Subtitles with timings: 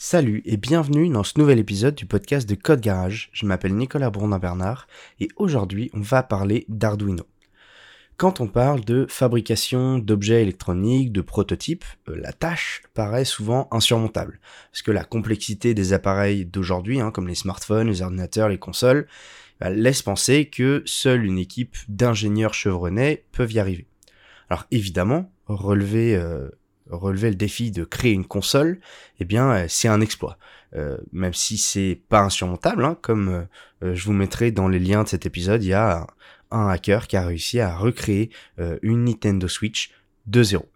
[0.00, 3.30] Salut et bienvenue dans ce nouvel épisode du podcast de Code Garage.
[3.32, 4.86] Je m'appelle Nicolas Brondin-Bernard
[5.18, 7.24] et aujourd'hui on va parler d'Arduino.
[8.16, 14.38] Quand on parle de fabrication d'objets électroniques, de prototypes, euh, la tâche paraît souvent insurmontable.
[14.70, 19.08] Parce que la complexité des appareils d'aujourd'hui, hein, comme les smartphones, les ordinateurs, les consoles,
[19.58, 23.88] bah, laisse penser que seule une équipe d'ingénieurs chevronnés peuvent y arriver.
[24.48, 26.50] Alors évidemment, relever euh,
[26.90, 28.80] relever le défi de créer une console,
[29.20, 30.38] eh bien, euh, c'est un exploit.
[30.74, 33.46] Euh, même si c'est pas insurmontable, hein, comme
[33.82, 36.06] euh, je vous mettrai dans les liens de cet épisode, il y a
[36.50, 38.30] un, hacker qui a réussi à recréer
[38.82, 39.92] une Nintendo Switch
[40.26, 40.66] de zéro.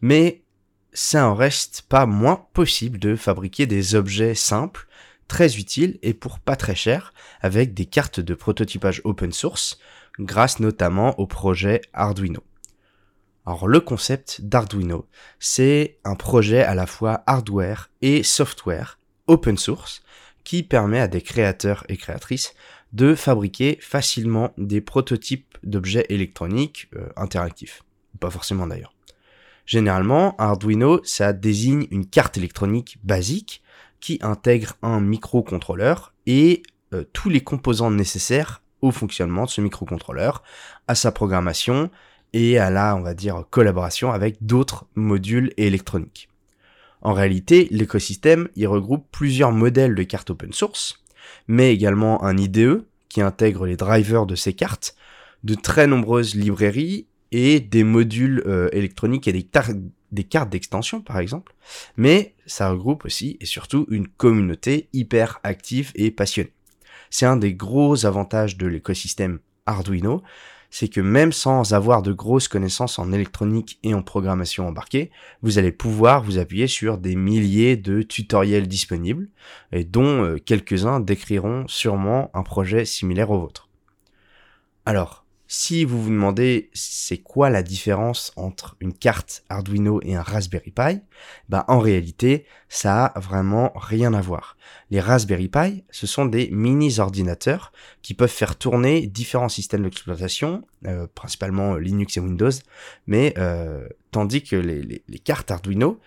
[0.00, 0.42] Mais
[0.92, 4.86] ça en reste pas moins possible de fabriquer des objets simples,
[5.28, 9.78] très utiles et pour pas très cher, avec des cartes de prototypage open source,
[10.18, 12.42] grâce notamment au projet Arduino.
[13.44, 15.08] Alors le concept d'Arduino,
[15.40, 20.02] c'est un projet à la fois hardware et software open source
[20.44, 22.54] qui permet à des créateurs et créatrices
[22.92, 27.82] de fabriquer facilement des prototypes d'objets électroniques euh, interactifs.
[28.20, 28.94] Pas forcément d'ailleurs.
[29.66, 33.62] Généralement, Arduino, ça désigne une carte électronique basique
[34.00, 40.42] qui intègre un microcontrôleur et euh, tous les composants nécessaires au fonctionnement de ce microcontrôleur,
[40.88, 41.90] à sa programmation,
[42.32, 46.28] et à la, on va dire, collaboration avec d'autres modules électroniques.
[47.02, 51.02] En réalité, l'écosystème y regroupe plusieurs modèles de cartes open source,
[51.48, 54.94] mais également un IDE qui intègre les drivers de ces cartes,
[55.44, 59.46] de très nombreuses librairies et des modules euh, électroniques et des,
[60.12, 61.54] des cartes d'extension par exemple,
[61.96, 66.52] mais ça regroupe aussi et surtout une communauté hyper active et passionnée.
[67.10, 70.22] C'est un des gros avantages de l'écosystème Arduino,
[70.72, 75.10] c'est que même sans avoir de grosses connaissances en électronique et en programmation embarquée,
[75.42, 79.28] vous allez pouvoir vous appuyer sur des milliers de tutoriels disponibles,
[79.70, 83.68] et dont euh, quelques-uns décriront sûrement un projet similaire au vôtre.
[84.86, 85.21] Alors,
[85.54, 90.70] si vous vous demandez c'est quoi la différence entre une carte Arduino et un Raspberry
[90.70, 91.02] Pi,
[91.50, 94.56] bah en réalité, ça a vraiment rien à voir.
[94.90, 97.70] Les Raspberry Pi, ce sont des mini ordinateurs
[98.00, 102.50] qui peuvent faire tourner différents systèmes d'exploitation, euh, principalement Linux et Windows,
[103.06, 106.00] mais euh, tandis que les cartes Arduino,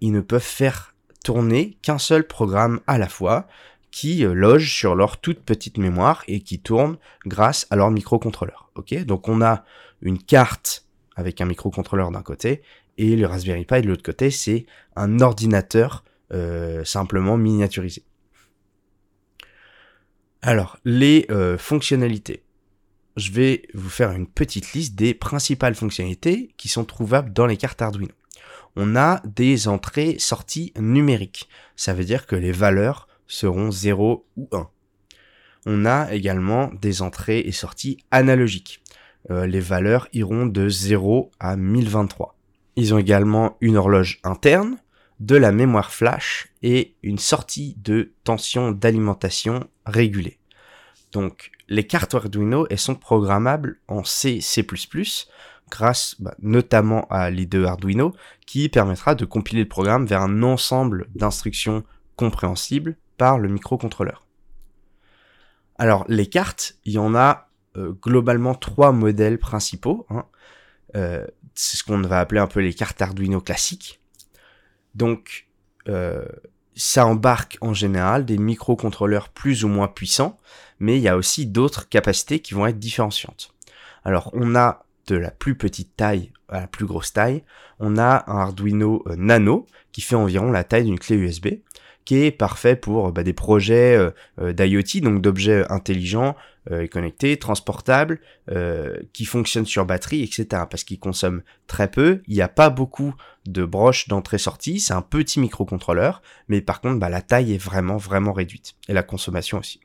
[0.00, 3.48] ils ne peuvent faire tourner qu'un seul programme à la fois,
[3.92, 8.70] qui euh, logent sur leur toute petite mémoire et qui tournent grâce à leur microcontrôleur.
[8.74, 9.64] Ok, donc on a
[10.00, 12.62] une carte avec un microcontrôleur d'un côté
[12.98, 14.66] et le Raspberry Pi de l'autre côté, c'est
[14.96, 18.02] un ordinateur euh, simplement miniaturisé.
[20.40, 22.42] Alors, les euh, fonctionnalités.
[23.16, 27.56] Je vais vous faire une petite liste des principales fonctionnalités qui sont trouvables dans les
[27.56, 28.12] cartes Arduino.
[28.74, 31.48] On a des entrées-sorties numériques.
[31.76, 34.68] Ça veut dire que les valeurs seront 0 ou 1.
[35.66, 38.82] On a également des entrées et sorties analogiques.
[39.30, 42.36] Euh, les valeurs iront de 0 à 1023.
[42.76, 44.78] Ils ont également une horloge interne,
[45.20, 50.40] de la mémoire flash et une sortie de tension d'alimentation régulée.
[51.12, 54.66] Donc les cartes Arduino, elles sont programmables en C, C++,
[55.70, 58.14] grâce bah, notamment à l'IDE Arduino,
[58.46, 61.84] qui permettra de compiler le programme vers un ensemble d'instructions
[62.16, 62.96] compréhensibles
[63.30, 64.26] le microcontrôleur.
[65.76, 70.06] Alors les cartes, il y en a euh, globalement trois modèles principaux.
[70.10, 70.24] Hein.
[70.94, 74.00] Euh, c'est ce qu'on va appeler un peu les cartes Arduino classiques.
[74.94, 75.48] Donc
[75.88, 76.24] euh,
[76.74, 80.38] ça embarque en général des microcontrôleurs plus ou moins puissants,
[80.80, 83.54] mais il y a aussi d'autres capacités qui vont être différenciantes.
[84.04, 87.42] Alors on a de la plus petite taille à la plus grosse taille,
[87.78, 91.48] on a un Arduino Nano qui fait environ la taille d'une clé USB
[92.04, 96.36] qui est parfait pour bah, des projets euh, euh, d'IoT, donc d'objets intelligents
[96.70, 98.20] euh, connectés, transportables,
[99.12, 100.64] qui fonctionnent sur batterie, etc.
[100.68, 103.14] Parce qu'ils consomment très peu, il n'y a pas beaucoup
[103.46, 107.96] de broches d'entrée-sortie, c'est un petit microcontrôleur, mais par contre bah, la taille est vraiment
[107.96, 109.80] vraiment réduite, et la consommation aussi.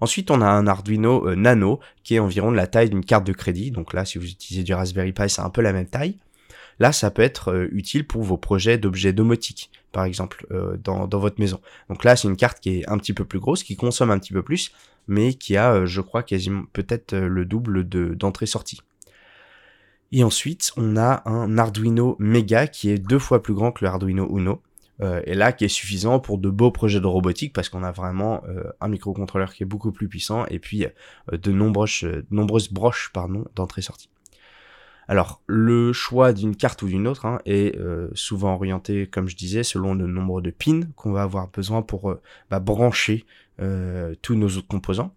[0.00, 3.32] Ensuite, on a un Arduino Nano qui est environ de la taille d'une carte de
[3.32, 3.70] crédit.
[3.70, 6.18] Donc là, si vous utilisez du Raspberry Pi, c'est un peu la même taille.
[6.78, 11.08] Là, ça peut être euh, utile pour vos projets d'objets domotiques, par exemple, euh, dans,
[11.08, 11.60] votre maison.
[11.88, 14.18] Donc là, c'est une carte qui est un petit peu plus grosse, qui consomme un
[14.18, 14.72] petit peu plus,
[15.08, 18.80] mais qui a, euh, je crois, quasiment peut-être le double de d'entrée-sortie.
[20.12, 23.90] Et ensuite, on a un Arduino Mega qui est deux fois plus grand que le
[23.90, 24.62] Arduino Uno.
[25.00, 28.42] et là, qui est suffisant pour de beaux projets de robotique parce qu'on a vraiment
[28.80, 30.86] un microcontrôleur qui est beaucoup plus puissant et puis
[31.30, 34.08] de nombreuses, nombreuses broches pardon, d'entrée-sortie.
[35.10, 39.36] Alors, le choix d'une carte ou d'une autre hein, est euh, souvent orienté, comme je
[39.36, 42.20] disais, selon le nombre de pins qu'on va avoir besoin pour euh,
[42.50, 43.24] bah, brancher
[43.60, 45.14] euh, tous nos autres composants.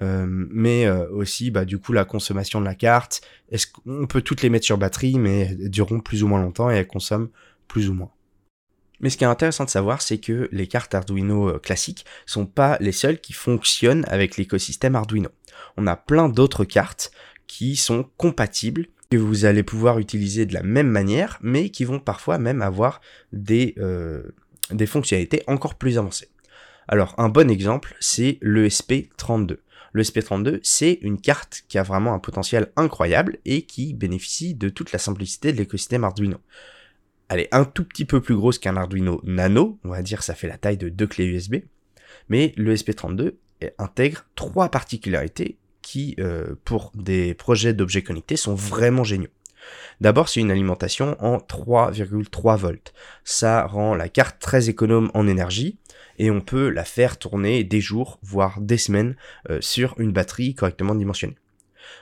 [0.00, 3.20] mais aussi, bah, du coup, la consommation de la carte.
[3.50, 6.70] Est-ce qu'on peut toutes les mettre sur batterie, mais elles dureront plus ou moins longtemps
[6.70, 7.28] et elles consomment
[7.68, 8.10] plus ou moins.
[9.00, 12.78] Mais ce qui est intéressant de savoir, c'est que les cartes Arduino classiques sont pas
[12.80, 15.28] les seules qui fonctionnent avec l'écosystème Arduino.
[15.76, 17.10] On a plein d'autres cartes
[17.46, 22.00] qui sont compatibles que vous allez pouvoir utiliser de la même manière, mais qui vont
[22.00, 23.00] parfois même avoir
[23.32, 24.22] des, euh,
[24.86, 26.28] fonctionnalités encore plus avancées.
[26.88, 29.58] Alors un bon exemple, c'est l'ESP32.
[29.94, 34.92] L'ESP32, c'est une carte qui a vraiment un potentiel incroyable et qui bénéficie de toute
[34.92, 36.38] la simplicité de l'écosystème Arduino.
[37.28, 40.34] Elle est un tout petit peu plus grosse qu'un Arduino Nano, on va dire ça
[40.34, 41.56] fait la taille de deux clés USB,
[42.28, 43.34] mais l'ESP32
[43.78, 49.30] intègre trois particularités qui, euh, pour des projets d'objets connectés, sont vraiment géniaux.
[50.00, 52.92] D'abord, c'est une alimentation en 3,3 volts.
[53.22, 55.78] Ça rend la carte très économe en énergie
[56.18, 59.14] et on peut la faire tourner des jours, voire des semaines,
[59.48, 61.36] euh, sur une batterie correctement dimensionnée.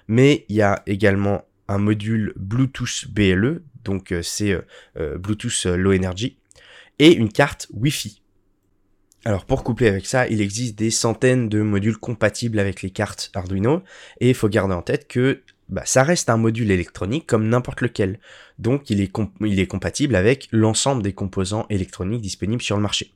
[0.08, 4.58] Mais il y a également un module Bluetooth BLE, donc euh, c'est
[4.96, 6.38] Bluetooth Low Energy,
[6.98, 8.22] et une carte Wi-Fi.
[9.26, 13.30] Alors pour coupler avec ça, il existe des centaines de modules compatibles avec les cartes
[13.34, 13.82] Arduino
[14.20, 15.40] et il faut garder en tête que
[15.70, 18.18] bah, ça reste un module électronique comme n'importe lequel.
[18.58, 23.14] Donc il est, compatible avec l'ensemble des composants électroniques disponibles sur le marché.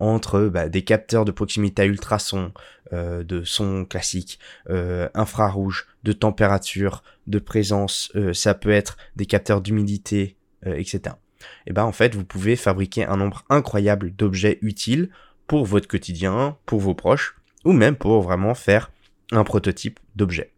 [0.00, 2.52] Entre bah, des capteurs de proximité à ultrasons,
[2.94, 4.38] euh, de son classique,
[4.70, 11.16] euh, infrarouge, de température, de présence, euh, ça peut être des capteurs d'humidité, etc.
[11.66, 15.10] Et ben en fait vous pouvez fabriquer un nombre incroyable d'objets utiles
[15.46, 18.90] pour votre quotidien, pour vos proches, ou même pour vraiment faire
[19.32, 20.52] un prototype d'objet.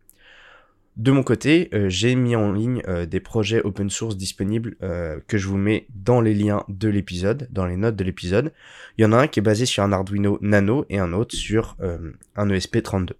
[0.96, 5.18] De mon côté, euh, j'ai mis en ligne euh, des projets open source disponibles euh,
[5.26, 8.52] que je vous mets dans les liens de l'épisode, dans les notes de l'épisode.
[8.96, 11.34] Il y en a un qui est basé sur un Arduino Nano et un autre
[11.34, 13.14] sur un ESP32.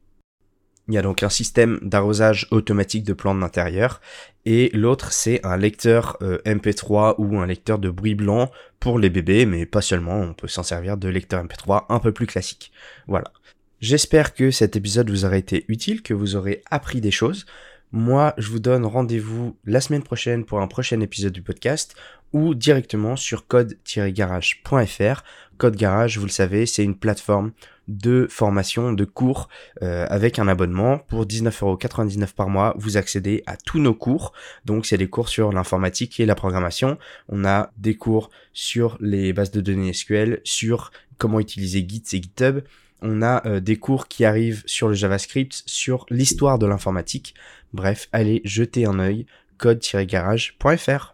[0.88, 4.02] Il y a donc un système d'arrosage automatique de plantes d'intérieur
[4.44, 8.50] et l'autre c'est un lecteur euh, MP3 ou un lecteur de bruit blanc
[8.80, 12.12] pour les bébés, mais pas seulement, on peut s'en servir de lecteur MP3 un peu
[12.12, 12.70] plus classique.
[13.08, 13.32] Voilà.
[13.80, 17.46] J'espère que cet épisode vous aura été utile, que vous aurez appris des choses.
[17.92, 21.94] Moi, je vous donne rendez-vous la semaine prochaine pour un prochain épisode du podcast
[22.32, 25.22] ou directement sur code-garage.fr.
[25.56, 27.52] Code Garage, vous le savez, c'est une plateforme
[27.88, 29.48] de formation, de cours
[29.82, 30.98] euh, avec un abonnement.
[30.98, 34.32] Pour 19,99€ par mois, vous accédez à tous nos cours.
[34.64, 36.98] Donc c'est des cours sur l'informatique et la programmation.
[37.28, 42.22] On a des cours sur les bases de données SQL, sur comment utiliser Git et
[42.22, 42.60] GitHub.
[43.02, 47.34] On a euh, des cours qui arrivent sur le JavaScript, sur l'histoire de l'informatique.
[47.72, 49.26] Bref, allez jeter un œil
[49.58, 51.13] code-garage.fr.